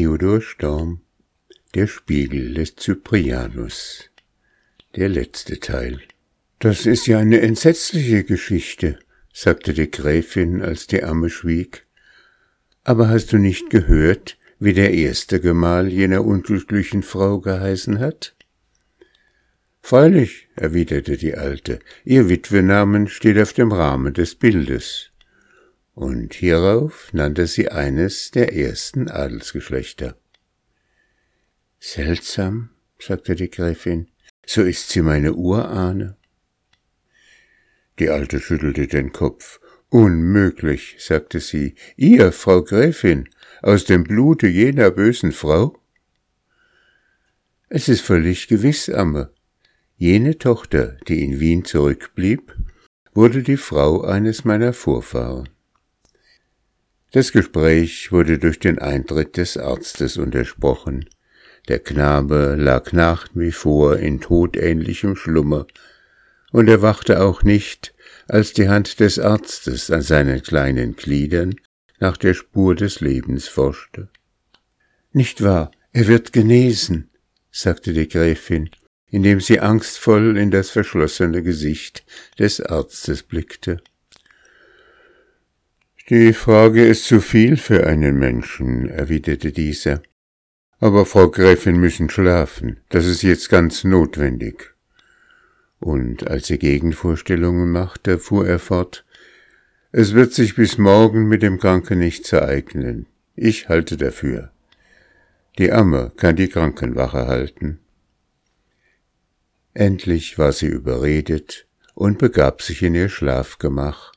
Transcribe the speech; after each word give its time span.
Theodor 0.00 0.40
Storm 0.40 1.02
Der 1.74 1.86
Spiegel 1.86 2.54
des 2.54 2.74
Cyprianus 2.74 4.08
Der 4.96 5.10
letzte 5.10 5.60
Teil 5.60 6.00
Das 6.58 6.86
ist 6.86 7.06
ja 7.06 7.18
eine 7.18 7.42
entsetzliche 7.42 8.24
Geschichte, 8.24 8.98
sagte 9.34 9.74
die 9.74 9.90
Gräfin, 9.90 10.62
als 10.62 10.86
die 10.86 11.04
Amme 11.04 11.28
schwieg. 11.28 11.86
Aber 12.82 13.10
hast 13.10 13.34
du 13.34 13.36
nicht 13.36 13.68
gehört, 13.68 14.38
wie 14.58 14.72
der 14.72 14.94
erste 14.94 15.38
Gemahl 15.38 15.88
jener 15.88 16.24
unglücklichen 16.24 17.02
Frau 17.02 17.38
geheißen 17.38 17.98
hat? 17.98 18.34
Freilich, 19.82 20.48
erwiderte 20.56 21.18
die 21.18 21.34
Alte, 21.34 21.78
ihr 22.06 22.30
Witwenamen 22.30 23.06
steht 23.06 23.38
auf 23.38 23.52
dem 23.52 23.70
Rahmen 23.70 24.14
des 24.14 24.34
Bildes. 24.34 25.09
Und 25.94 26.34
hierauf 26.34 27.12
nannte 27.12 27.46
sie 27.46 27.70
eines 27.70 28.30
der 28.30 28.54
ersten 28.54 29.08
Adelsgeschlechter. 29.08 30.16
Seltsam, 31.78 32.70
sagte 32.98 33.34
die 33.34 33.50
Gräfin, 33.50 34.08
so 34.46 34.62
ist 34.62 34.90
sie 34.90 35.02
meine 35.02 35.34
Urahne. 35.34 36.16
Die 37.98 38.08
Alte 38.08 38.40
schüttelte 38.40 38.86
den 38.86 39.12
Kopf. 39.12 39.60
Unmöglich, 39.88 40.96
sagte 40.98 41.40
sie, 41.40 41.74
ihr, 41.96 42.32
Frau 42.32 42.62
Gräfin, 42.62 43.28
aus 43.60 43.84
dem 43.84 44.04
Blute 44.04 44.46
jener 44.46 44.90
bösen 44.90 45.32
Frau? 45.32 45.76
Es 47.68 47.88
ist 47.88 48.00
völlig 48.00 48.46
gewiss, 48.46 48.88
Amme, 48.88 49.32
Jene 49.96 50.38
Tochter, 50.38 50.96
die 51.08 51.22
in 51.22 51.40
Wien 51.40 51.64
zurückblieb, 51.66 52.56
wurde 53.12 53.42
die 53.42 53.58
Frau 53.58 54.00
eines 54.00 54.46
meiner 54.46 54.72
Vorfahren. 54.72 55.50
Das 57.12 57.32
Gespräch 57.32 58.12
wurde 58.12 58.38
durch 58.38 58.58
den 58.58 58.78
Eintritt 58.78 59.36
des 59.36 59.56
Arztes 59.56 60.16
untersprochen. 60.16 61.08
Der 61.68 61.78
Knabe 61.78 62.56
lag 62.58 62.92
nach 62.92 63.28
wie 63.34 63.52
vor 63.52 63.96
in 63.98 64.20
todähnlichem 64.20 65.16
Schlummer 65.16 65.66
und 66.52 66.68
erwachte 66.68 67.20
auch 67.20 67.42
nicht, 67.42 67.94
als 68.28 68.52
die 68.52 68.68
Hand 68.68 69.00
des 69.00 69.18
Arztes 69.18 69.90
an 69.90 70.02
seinen 70.02 70.42
kleinen 70.42 70.96
Gliedern 70.96 71.54
nach 71.98 72.16
der 72.16 72.34
Spur 72.34 72.74
des 72.74 73.00
Lebens 73.00 73.48
forschte. 73.48 74.08
Nicht 75.12 75.42
wahr, 75.42 75.70
er 75.92 76.06
wird 76.06 76.32
genesen, 76.32 77.10
sagte 77.50 77.92
die 77.92 78.08
Gräfin 78.08 78.70
indem 79.10 79.40
sie 79.40 79.60
angstvoll 79.60 80.36
in 80.36 80.50
das 80.50 80.70
verschlossene 80.70 81.42
Gesicht 81.42 82.04
des 82.38 82.60
Arztes 82.60 83.22
blickte. 83.22 83.82
Die 86.10 86.32
Frage 86.32 86.84
ist 86.84 87.04
zu 87.04 87.20
viel 87.20 87.56
für 87.56 87.86
einen 87.86 88.18
Menschen, 88.18 88.90
erwiderte 88.90 89.52
dieser. 89.52 90.02
Aber 90.80 91.06
Frau 91.06 91.30
Gräfin 91.30 91.78
müssen 91.78 92.10
schlafen, 92.10 92.80
das 92.88 93.06
ist 93.06 93.22
jetzt 93.22 93.48
ganz 93.48 93.84
notwendig. 93.84 94.74
Und 95.78 96.26
als 96.26 96.48
sie 96.48 96.58
Gegenvorstellungen 96.58 97.70
machte, 97.70 98.18
fuhr 98.18 98.44
er 98.44 98.58
fort, 98.58 99.04
es 99.92 100.12
wird 100.12 100.32
sich 100.32 100.56
bis 100.56 100.78
morgen 100.78 101.28
mit 101.28 101.42
dem 101.42 101.60
Kranken 101.60 102.00
nichts 102.00 102.32
ereignen. 102.32 103.06
Ich 103.36 103.68
halte 103.68 103.96
dafür. 103.96 104.50
Die 105.58 105.70
Amme 105.70 106.10
kann 106.16 106.34
die 106.34 106.48
Krankenwache 106.48 107.28
halten. 107.28 107.78
Endlich 109.74 110.38
war 110.38 110.50
sie 110.50 110.66
überredet 110.66 111.68
und 111.94 112.18
begab 112.18 112.62
sich 112.62 112.82
in 112.82 112.96
ihr 112.96 113.10
Schlafgemach, 113.10 114.10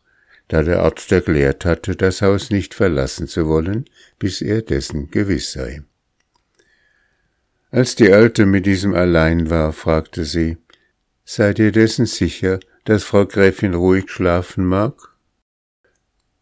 da 0.48 0.64
der 0.64 0.82
Arzt 0.82 1.12
erklärt 1.12 1.66
hatte, 1.66 1.96
das 1.96 2.22
Haus 2.22 2.50
nicht 2.50 2.74
verlassen 2.74 3.28
zu 3.28 3.48
wollen, 3.48 3.86
bis 4.20 4.42
er 4.42 4.62
dessen 4.62 5.10
gewiss 5.10 5.52
sei. 5.52 5.84
Als 7.72 7.96
die 7.96 8.12
Alte 8.12 8.46
mit 8.46 8.66
diesem 8.66 8.94
allein 8.94 9.50
war, 9.50 9.74
fragte 9.74 10.26
sie, 10.26 10.58
Seid 11.26 11.58
ihr 11.58 11.72
dessen 11.72 12.06
sicher, 12.06 12.60
dass 12.84 13.04
Frau 13.04 13.26
Gräfin 13.26 13.74
ruhig 13.74 14.12
schlafen 14.12 14.66
mag? 14.66 14.94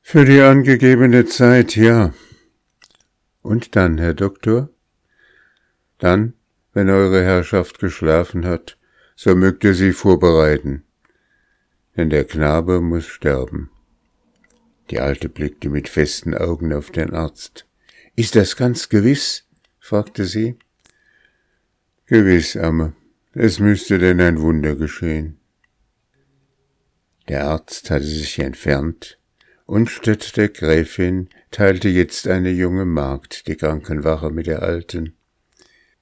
Für 0.01 0.25
die 0.25 0.41
angegebene 0.41 1.25
Zeit, 1.25 1.75
ja. 1.75 2.13
Und 3.41 3.75
dann, 3.75 3.97
Herr 3.99 4.15
Doktor? 4.15 4.69
Dann, 5.99 6.33
wenn 6.73 6.89
Eure 6.89 7.23
Herrschaft 7.23 7.79
geschlafen 7.79 8.45
hat, 8.45 8.77
so 9.15 9.35
mögt 9.35 9.63
ihr 9.63 9.75
sie 9.75 9.93
vorbereiten, 9.93 10.83
denn 11.95 12.09
der 12.09 12.25
Knabe 12.25 12.81
muss 12.81 13.05
sterben. 13.05 13.69
Die 14.91 14.99
Alte 14.99 15.29
blickte 15.29 15.69
mit 15.69 15.87
festen 15.87 16.35
Augen 16.35 16.73
auf 16.73 16.91
den 16.91 17.13
Arzt. 17.13 17.65
Ist 18.17 18.35
das 18.35 18.57
ganz 18.57 18.89
gewiss? 18.89 19.45
fragte 19.79 20.25
sie. 20.25 20.57
Gewiss, 22.07 22.57
Amme. 22.57 22.93
Es 23.33 23.59
müsste 23.59 23.97
denn 23.97 24.19
ein 24.19 24.41
Wunder 24.41 24.75
geschehen. 24.75 25.39
Der 27.29 27.45
Arzt 27.45 27.89
hatte 27.89 28.05
sich 28.05 28.39
entfernt, 28.39 29.17
und 29.65 29.89
statt 29.89 30.35
der 30.35 30.49
Gräfin 30.49 31.29
teilte 31.49 31.87
jetzt 31.87 32.27
eine 32.27 32.51
junge 32.51 32.83
Magd 32.83 33.47
die 33.47 33.55
Krankenwache 33.55 34.29
mit 34.29 34.47
der 34.47 34.61
Alten. 34.61 35.15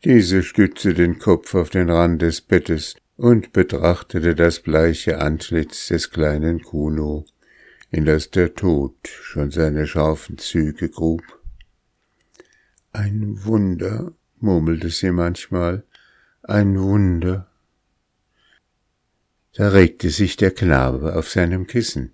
Diese 0.04 0.42
stützte 0.42 0.96
den 0.96 1.20
Kopf 1.20 1.54
auf 1.54 1.70
den 1.70 1.92
Rand 1.92 2.24
des 2.24 2.42
Bettes 2.42 2.96
und 3.18 3.54
betrachtete 3.54 4.34
das 4.34 4.62
bleiche 4.62 5.20
Antlitz 5.20 5.90
des 5.90 6.10
kleinen 6.10 6.64
Kuno, 6.64 7.26
in 7.92 8.06
das 8.06 8.30
der 8.30 8.54
Tod 8.54 8.96
schon 9.08 9.52
seine 9.52 9.88
scharfen 9.88 10.38
Züge 10.38 10.90
grub. 10.90 11.24
Ein 12.92 13.44
Wunder, 13.46 14.14
murmelte 14.40 14.90
sie 14.90 15.12
manchmal, 15.12 15.84
ein 16.44 16.80
Wunder. 16.80 17.50
Da 19.54 19.70
regte 19.70 20.10
sich 20.10 20.38
der 20.38 20.52
Knabe 20.52 21.16
auf 21.16 21.30
seinem 21.30 21.68
Kissen. 21.68 22.12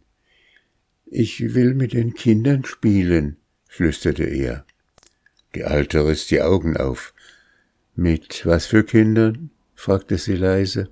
Ich 1.06 1.54
will 1.54 1.76
mit 1.76 1.94
den 1.94 2.14
Kindern 2.14 2.66
spielen, 2.66 3.38
flüsterte 3.68 4.24
er. 4.24 4.66
Die 5.54 5.64
Alte 5.64 6.06
riss 6.08 6.28
die 6.28 6.42
Augen 6.42 6.78
auf. 6.78 7.14
Mit 7.96 8.46
was 8.46 8.66
für 8.66 8.84
Kindern? 8.84 9.52
fragte 9.76 10.18
sie 10.18 10.36
leise 10.36 10.90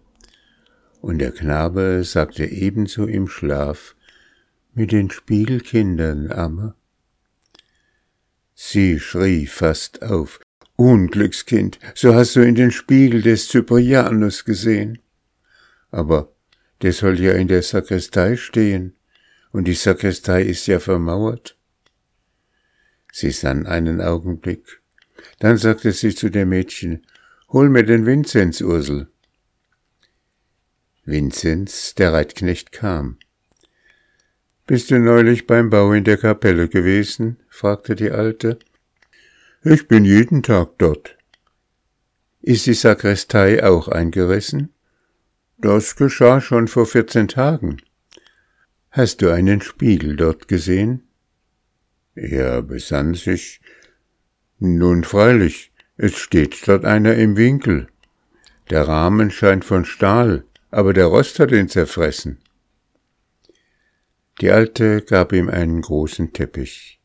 und 1.04 1.18
der 1.18 1.34
Knabe 1.34 2.02
sagte 2.06 2.46
ebenso 2.46 3.06
im 3.06 3.28
Schlaf, 3.28 3.94
mit 4.74 4.92
den 4.92 5.10
Spiegelkindern, 5.10 6.32
Amme. 6.32 6.76
Sie 8.56 9.00
schrie 9.00 9.48
fast 9.48 10.02
auf, 10.02 10.40
Unglückskind, 10.76 11.80
so 11.94 12.16
hast 12.16 12.36
du 12.36 12.42
in 12.42 12.56
den 12.56 12.72
Spiegel 12.72 13.22
des 13.22 13.48
Cyprianus 13.50 14.44
gesehen. 14.46 15.00
Aber 15.92 16.34
der 16.82 16.94
soll 16.94 17.20
ja 17.20 17.34
in 17.34 17.48
der 17.48 17.62
Sakristei 17.62 18.36
stehen, 18.36 18.96
und 19.52 19.66
die 19.66 19.76
Sakristei 19.76 20.42
ist 20.42 20.66
ja 20.66 20.80
vermauert. 20.80 21.58
Sie 23.12 23.30
sann 23.30 23.68
einen 23.68 24.02
Augenblick, 24.02 24.82
dann 25.40 25.58
sagte 25.58 25.92
sie 25.92 26.16
zu 26.16 26.30
dem 26.30 26.50
Mädchen, 26.50 27.06
Hol 27.50 27.70
mir 27.70 27.84
den 27.84 28.08
Vinzenz, 28.08 28.62
Ursel. 28.62 29.12
Vinzenz, 31.06 31.94
der 31.94 32.14
Reitknecht, 32.14 32.72
kam. 32.72 33.20
Bist 34.66 34.92
du 34.92 34.98
neulich 34.98 35.46
beim 35.46 35.70
Bau 35.70 35.92
in 35.92 36.06
der 36.06 36.18
Kapelle 36.18 36.70
gewesen? 36.70 37.38
fragte 37.50 37.96
die 37.96 38.12
Alte. 38.12 38.60
Ich 39.62 39.90
bin 39.90 40.06
jeden 40.06 40.42
Tag 40.42 40.78
dort. 40.78 41.18
Ist 42.42 42.66
die 42.66 42.74
Sakristei 42.74 43.62
auch 43.62 43.90
eingerissen? 43.90 44.70
Das 45.58 45.98
geschah 45.98 46.40
schon 46.40 46.70
vor 46.70 46.86
vierzehn 46.86 47.28
Tagen. 47.28 47.82
Hast 48.90 49.22
du 49.22 49.34
einen 49.34 49.62
Spiegel 49.62 50.16
dort 50.16 50.48
gesehen? 50.48 51.04
Er 52.16 52.62
besann 52.62 53.16
sich. 53.16 53.60
Nun 54.60 55.04
freilich, 55.04 55.74
es 55.98 56.16
steht 56.16 56.66
dort 56.68 56.86
einer 56.86 57.16
im 57.16 57.36
Winkel. 57.36 57.88
Der 58.70 58.88
Rahmen 58.88 59.30
scheint 59.30 59.66
von 59.66 59.84
Stahl, 59.84 60.46
aber 60.72 60.94
der 60.94 61.08
Rost 61.08 61.40
hat 61.40 61.52
ihn 61.52 61.68
zerfressen. 61.68 62.38
Die 64.42 64.50
Alte 64.50 65.02
gab 65.02 65.32
ihm 65.32 65.50
einen 65.50 65.82
großen 65.82 66.34
Teppich. 66.34 67.00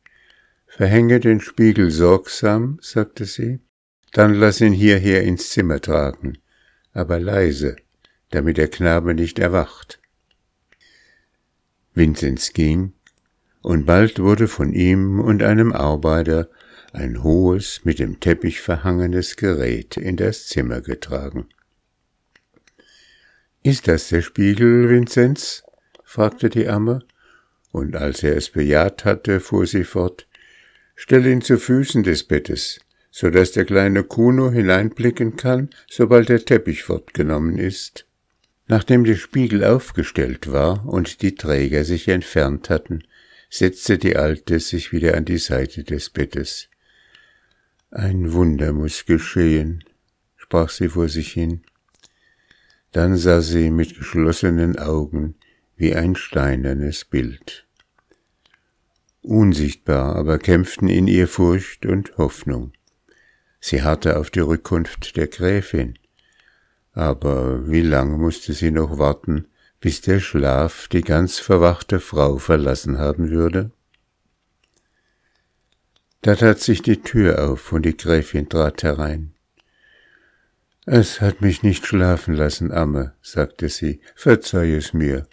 Verhänge 0.66 1.20
den 1.20 1.40
Spiegel 1.40 1.90
sorgsam, 1.90 2.78
sagte 2.80 3.24
sie, 3.24 3.60
dann 4.12 4.34
lass 4.34 4.60
ihn 4.60 4.72
hierher 4.72 5.22
ins 5.22 5.50
Zimmer 5.50 5.80
tragen, 5.80 6.38
aber 6.92 7.20
leise, 7.20 7.76
damit 8.30 8.56
der 8.56 8.68
Knabe 8.68 9.14
nicht 9.14 9.38
erwacht. 9.38 10.00
Vinzenz 11.94 12.52
ging, 12.52 12.94
und 13.60 13.86
bald 13.86 14.18
wurde 14.18 14.48
von 14.48 14.72
ihm 14.72 15.20
und 15.20 15.42
einem 15.42 15.72
Arbeiter 15.72 16.48
ein 16.92 17.22
hohes, 17.22 17.84
mit 17.84 17.98
dem 17.98 18.20
Teppich 18.20 18.60
verhangenes 18.60 19.36
Gerät 19.36 19.96
in 19.96 20.16
das 20.16 20.46
Zimmer 20.46 20.80
getragen. 20.80 21.48
Ist 23.62 23.88
das 23.88 24.08
der 24.08 24.22
Spiegel, 24.22 24.88
Vinzenz? 24.88 25.64
fragte 26.04 26.48
die 26.48 26.68
Amme, 26.68 27.04
und 27.78 27.96
als 27.96 28.22
er 28.22 28.36
es 28.36 28.50
bejaht 28.50 29.04
hatte, 29.04 29.40
fuhr 29.40 29.66
sie 29.66 29.84
fort, 29.84 30.28
Stell 31.00 31.24
ihn 31.26 31.42
zu 31.42 31.58
Füßen 31.58 32.02
des 32.02 32.24
Bettes, 32.24 32.80
so 33.12 33.30
dass 33.30 33.52
der 33.52 33.64
kleine 33.64 34.02
Kuno 34.02 34.50
hineinblicken 34.50 35.36
kann, 35.36 35.70
sobald 35.88 36.28
der 36.28 36.44
Teppich 36.44 36.82
fortgenommen 36.82 37.56
ist. 37.56 38.04
Nachdem 38.66 39.04
der 39.04 39.14
Spiegel 39.14 39.64
aufgestellt 39.64 40.50
war 40.50 40.84
und 40.88 41.22
die 41.22 41.36
Träger 41.36 41.84
sich 41.84 42.08
entfernt 42.08 42.68
hatten, 42.68 43.04
setzte 43.48 43.96
die 43.96 44.16
Alte 44.16 44.58
sich 44.58 44.90
wieder 44.90 45.16
an 45.16 45.24
die 45.24 45.38
Seite 45.38 45.84
des 45.84 46.10
Bettes. 46.10 46.68
Ein 47.92 48.32
Wunder 48.32 48.72
muss 48.72 49.06
geschehen, 49.06 49.84
sprach 50.36 50.70
sie 50.70 50.88
vor 50.88 51.08
sich 51.08 51.32
hin. 51.32 51.62
Dann 52.90 53.16
sah 53.16 53.40
sie 53.40 53.70
mit 53.70 53.96
geschlossenen 53.96 54.80
Augen 54.80 55.36
wie 55.76 55.94
ein 55.94 56.16
steinernes 56.16 57.04
Bild. 57.04 57.67
Unsichtbar 59.28 60.16
aber 60.16 60.38
kämpften 60.38 60.88
in 60.88 61.06
ihr 61.06 61.28
Furcht 61.28 61.84
und 61.84 62.16
Hoffnung. 62.16 62.72
Sie 63.60 63.82
harrte 63.82 64.18
auf 64.18 64.30
die 64.30 64.40
Rückkunft 64.40 65.18
der 65.18 65.26
Gräfin. 65.26 65.98
Aber 66.92 67.70
wie 67.70 67.82
lang 67.82 68.18
musste 68.18 68.54
sie 68.54 68.70
noch 68.70 68.96
warten, 68.96 69.46
bis 69.80 70.00
der 70.00 70.20
Schlaf 70.20 70.88
die 70.88 71.02
ganz 71.02 71.40
verwachte 71.40 72.00
Frau 72.00 72.38
verlassen 72.38 72.96
haben 72.96 73.28
würde? 73.28 73.70
Da 76.22 76.34
tat 76.34 76.60
sich 76.60 76.80
die 76.80 77.02
Tür 77.02 77.50
auf 77.50 77.70
und 77.70 77.84
die 77.84 77.98
Gräfin 77.98 78.48
trat 78.48 78.82
herein. 78.82 79.34
Es 80.86 81.20
hat 81.20 81.42
mich 81.42 81.62
nicht 81.62 81.84
schlafen 81.84 82.32
lassen, 82.32 82.72
Amme, 82.72 83.14
sagte 83.20 83.68
sie, 83.68 84.00
verzeih 84.14 84.72
es 84.72 84.94
mir. 84.94 85.26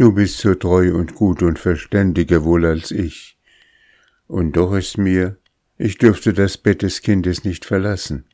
Du 0.00 0.12
bist 0.12 0.38
so 0.38 0.54
treu 0.54 0.94
und 0.94 1.14
gut 1.14 1.42
und 1.42 1.58
verständiger 1.58 2.42
wohl 2.42 2.64
als 2.64 2.90
ich. 2.90 3.36
Und 4.28 4.56
doch 4.56 4.72
ist 4.72 4.96
mir, 4.96 5.36
ich 5.76 5.98
dürfte 5.98 6.32
das 6.32 6.56
Bett 6.56 6.80
des 6.80 7.02
Kindes 7.02 7.44
nicht 7.44 7.66
verlassen. 7.66 8.24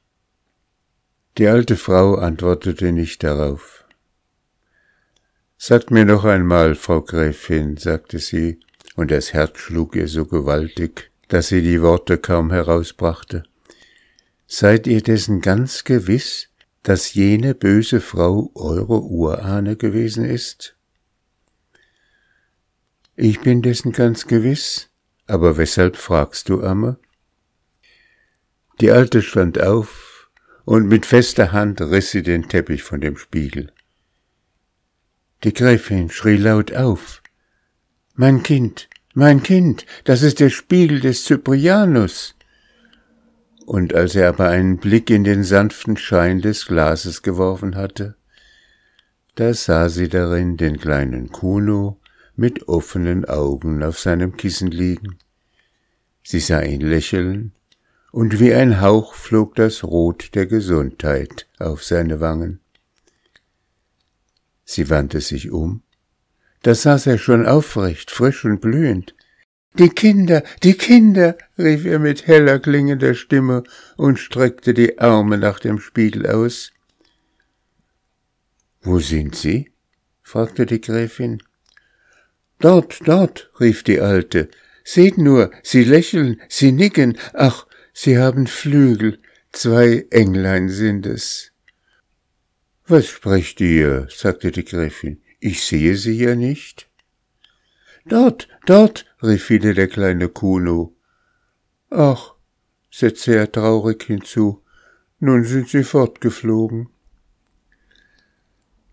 Die 1.39 1.49
alte 1.49 1.75
Frau 1.75 2.15
antwortete 2.15 2.93
nicht 2.93 3.25
darauf. 3.25 3.85
Sagt 5.59 5.91
mir 5.91 6.05
noch 6.05 6.25
einmal, 6.25 6.77
Frau 6.77 7.03
Gräfin, 7.03 7.77
sagte 7.77 8.21
sie, 8.21 8.61
und 8.95 9.11
das 9.11 9.33
Herz 9.33 9.59
schlug 9.59 9.97
ihr 9.97 10.07
so 10.07 10.25
gewaltig, 10.25 11.11
dass 11.27 11.49
sie 11.49 11.63
die 11.63 11.83
Worte 11.83 12.19
kaum 12.19 12.53
herausbrachte. 12.53 13.43
Seid 14.47 14.87
ihr 14.87 15.03
dessen 15.03 15.41
ganz 15.41 15.83
gewiss, 15.83 16.49
dass 16.85 17.15
jene 17.15 17.57
böse 17.57 18.01
Frau 18.01 18.53
eure 18.55 19.03
Urahne 19.03 19.75
gewesen 19.75 20.25
ist? 20.25 20.75
Ich 23.19 23.41
bin 23.41 23.63
dessen 23.63 23.93
ganz 23.93 24.27
gewiss, 24.27 24.91
aber 25.27 25.57
weshalb 25.57 25.97
fragst 25.97 26.51
du, 26.51 26.63
Amme? 26.63 26.99
Die 28.83 28.91
Alte 28.91 29.23
stand 29.23 29.59
auf, 29.59 30.29
und 30.67 30.87
mit 30.87 31.07
fester 31.07 31.51
Hand 31.51 31.81
riss 31.81 32.11
sie 32.11 32.23
den 32.23 32.47
Teppich 32.47 32.83
von 32.83 33.01
dem 33.01 33.17
Spiegel. 33.17 33.73
Die 35.45 35.55
Gräfin 35.55 36.11
schrie 36.11 36.37
laut 36.37 36.75
auf. 36.75 37.23
Mein 38.15 38.43
Kind, 38.43 38.91
mein 39.15 39.43
Kind, 39.43 39.87
das 40.05 40.21
ist 40.21 40.39
der 40.39 40.51
Spiegel 40.51 41.01
des 41.01 41.25
Cyprianus. 41.25 42.35
Und 43.65 43.95
als 43.95 44.15
er 44.15 44.29
aber 44.29 44.51
einen 44.51 44.77
Blick 44.77 45.09
in 45.09 45.25
den 45.25 45.43
sanften 45.43 45.97
Schein 45.97 46.43
des 46.43 46.67
Glases 46.67 47.23
geworfen 47.23 47.77
hatte, 47.77 48.17
da 49.37 49.55
sah 49.55 49.89
sie 49.89 50.11
darin 50.11 50.59
den 50.59 50.79
kleinen 50.79 51.31
Kuno 51.31 51.99
mit 52.37 52.69
offenen 52.69 53.25
Augen 53.25 53.83
auf 53.83 53.99
seinem 53.99 54.37
Kissen 54.37 54.71
liegen. 54.71 55.19
Sie 56.23 56.41
sah 56.41 56.62
ihn 56.62 56.81
lächeln 56.81 57.53
und 58.12 58.41
wie 58.41 58.55
ein 58.55 58.81
Hauch 58.81 59.15
flog 59.15 59.55
das 59.55 59.85
Rot 59.85 60.35
der 60.35 60.47
Gesundheit 60.47 61.47
auf 61.59 61.85
seine 61.85 62.21
Wangen. 62.21 62.61
Sie 64.65 64.91
wandte 64.91 65.21
sich 65.21 65.50
um, 65.50 65.83
da 66.62 66.75
saß 66.75 67.06
er 67.06 67.19
schon 67.19 67.47
aufrecht, 67.47 68.11
frisch 68.11 68.44
und 68.44 68.61
blühend. 68.61 69.15
Die 69.79 69.91
Kinder, 69.91 70.43
die 70.62 70.75
Kinder, 70.75 71.37
rief 71.59 71.85
er 71.85 71.99
mit 71.99 72.27
heller 72.27 72.59
klingender 72.59 73.15
Stimme 73.15 73.62
und 73.97 74.19
streckte 74.19 74.75
die 74.75 74.99
Arme 74.99 75.39
nach 75.39 75.61
dem 75.61 75.79
Spiegel 75.79 76.27
aus. 76.27 76.73
Wo 78.81 78.99
sind 78.99 79.37
sie? 79.37 79.71
fragte 80.23 80.67
die 80.67 80.81
Gräfin. 80.81 81.43
Dort, 82.58 83.00
dort, 83.06 83.50
rief 83.61 83.82
die 83.82 84.00
Alte. 84.00 84.49
Seht 84.85 85.19
nur, 85.19 85.50
sie 85.62 85.85
lächeln, 85.85 86.41
sie 86.49 86.73
nicken, 86.73 87.19
ach, 87.32 87.67
Sie 87.99 88.19
haben 88.19 88.47
Flügel, 88.47 89.19
zwei 89.53 90.06
Englein 90.11 90.69
sind 90.69 91.06
es. 91.06 91.50
Was 92.87 93.06
sprecht 93.06 93.58
ihr? 93.62 94.06
sagte 94.11 94.50
die 94.50 94.67
Gräfin. 94.67 95.23
Ich 95.41 95.64
sehe 95.64 95.97
sie 95.97 96.23
ja 96.23 96.35
nicht. 96.35 96.91
Dort, 98.05 98.49
dort, 98.67 99.06
rief 99.23 99.49
wieder 99.49 99.73
der 99.73 99.88
kleine 99.88 100.29
Kuno. 100.29 100.94
Ach, 101.88 102.35
setzte 102.91 103.35
er 103.35 103.50
traurig 103.50 104.03
hinzu, 104.03 104.62
nun 105.19 105.44
sind 105.44 105.70
sie 105.70 105.82
fortgeflogen. 105.82 106.91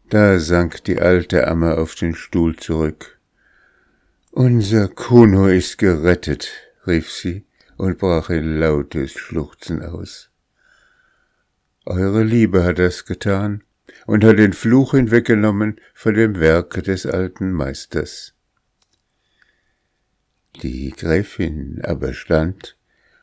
Da 0.09 0.39
sank 0.39 0.81
die 0.85 0.99
alte 0.99 1.45
Amme 1.45 1.77
auf 1.77 1.95
den 1.95 2.15
Stuhl 2.15 2.55
zurück. 2.55 3.19
Unser 4.35 4.87
Kuno 4.87 5.45
ist 5.45 5.77
gerettet, 5.77 6.49
rief 6.87 7.11
sie 7.11 7.45
und 7.77 7.99
brach 7.99 8.31
in 8.31 8.57
lautes 8.57 9.11
Schluchzen 9.11 9.83
aus. 9.83 10.31
Eure 11.85 12.23
Liebe 12.23 12.63
hat 12.63 12.79
das 12.79 13.05
getan 13.05 13.63
und 14.07 14.23
hat 14.23 14.39
den 14.39 14.53
Fluch 14.53 14.95
hinweggenommen 14.95 15.79
von 15.93 16.15
dem 16.15 16.39
Werke 16.39 16.81
des 16.81 17.05
alten 17.05 17.51
Meisters. 17.51 18.33
Die 20.63 20.89
Gräfin 20.89 21.81
aber 21.83 22.15
stand 22.15 22.75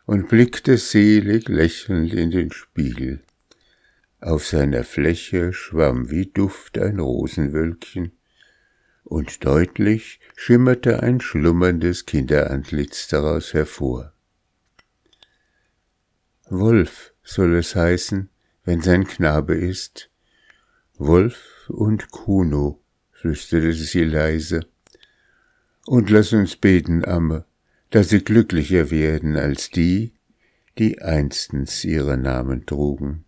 und 0.06 0.28
blickte 0.28 0.76
selig 0.78 1.48
lächelnd 1.48 2.14
in 2.14 2.30
den 2.30 2.52
Spiegel. 2.52 3.20
Auf 4.20 4.46
seiner 4.46 4.84
Fläche 4.84 5.52
schwamm 5.52 6.08
wie 6.12 6.26
Duft 6.26 6.78
ein 6.78 7.00
Rosenwölkchen, 7.00 8.12
und 9.10 9.44
deutlich 9.44 10.20
schimmerte 10.36 11.02
ein 11.02 11.20
schlummerndes 11.20 12.06
Kinderantlitz 12.06 13.08
daraus 13.08 13.52
hervor. 13.52 14.12
Wolf 16.48 17.12
soll 17.24 17.56
es 17.56 17.74
heißen, 17.74 18.30
wenn 18.64 18.82
sein 18.82 19.06
Knabe 19.06 19.54
ist. 19.54 20.11
Wolf 20.96 21.68
und 21.68 22.12
Kuno, 22.12 22.80
flüsterte 23.11 23.73
sie 23.73 24.04
leise. 24.04 24.61
Und 25.87 26.08
lass 26.08 26.32
uns 26.32 26.54
beten, 26.54 27.04
Amme, 27.04 27.46
dass 27.90 28.11
sie 28.11 28.23
glücklicher 28.23 28.92
werden 28.92 29.37
als 29.37 29.70
die, 29.70 30.14
die 30.78 31.02
einstens 31.02 31.85
ihre 31.85 32.16
Namen 32.16 32.64
trugen. 32.64 33.25